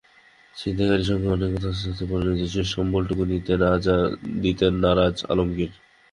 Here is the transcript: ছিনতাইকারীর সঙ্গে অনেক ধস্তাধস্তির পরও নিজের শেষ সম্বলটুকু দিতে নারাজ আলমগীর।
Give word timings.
ছিনতাইকারীর 0.55 1.09
সঙ্গে 1.09 1.27
অনেক 1.27 1.51
ধস্তাধস্তির 1.55 2.07
পরও 2.09 2.29
নিজের 2.31 2.51
শেষ 2.55 2.67
সম্বলটুকু 2.75 3.23
দিতে 4.43 4.65
নারাজ 4.81 5.15
আলমগীর। 5.31 5.71